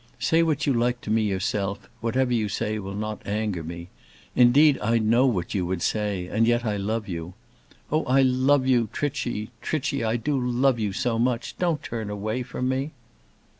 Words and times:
Say 0.17 0.41
what 0.41 0.65
you 0.65 0.73
like 0.73 0.99
to 1.01 1.11
me 1.11 1.21
yourself; 1.21 1.87
whatever 1.99 2.33
you 2.33 2.49
say 2.49 2.79
will 2.79 2.95
not 2.95 3.21
anger 3.23 3.61
me. 3.61 3.89
Indeed, 4.35 4.79
I 4.81 4.97
know 4.97 5.27
what 5.27 5.53
you 5.53 5.63
would 5.67 5.83
say 5.83 6.25
and 6.25 6.47
yet 6.47 6.65
I 6.65 6.75
love 6.75 7.07
you. 7.07 7.35
Oh, 7.91 8.03
I 8.05 8.23
love 8.23 8.65
you, 8.65 8.89
Trichy 8.91 9.49
Trichy, 9.61 10.03
I 10.03 10.17
do 10.17 10.39
love 10.43 10.79
you 10.79 10.91
so 10.91 11.19
much! 11.19 11.55
Don't 11.59 11.83
turn 11.83 12.09
away 12.09 12.41
from 12.41 12.67
me!" 12.67 12.93